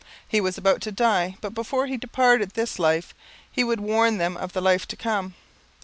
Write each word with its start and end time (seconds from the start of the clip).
He 0.27 0.41
was 0.41 0.57
about 0.57 0.81
to 0.81 0.91
die, 0.91 1.35
but 1.41 1.53
before 1.53 1.85
he 1.85 1.95
departed 1.95 2.53
this 2.55 2.79
life 2.79 3.13
he 3.51 3.63
would 3.63 3.79
warn 3.79 4.17
them 4.17 4.35
of 4.35 4.53
the 4.53 4.59
life 4.59 4.87
to 4.87 4.95
come. 4.95 5.35